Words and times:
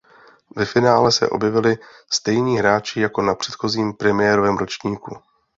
Ve 0.57 0.65
finále 0.65 1.11
se 1.11 1.29
objevili 1.29 1.77
stejní 2.13 2.57
hráči 2.57 2.99
jako 3.01 3.21
na 3.21 3.35
předchozím 3.35 3.93
premiérovém 3.93 4.57
ročníku. 4.57 5.15